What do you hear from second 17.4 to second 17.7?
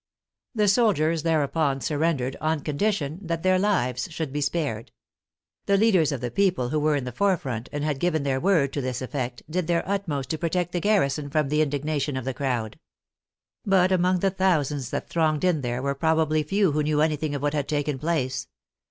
what had